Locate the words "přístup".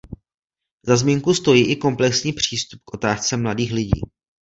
2.33-2.81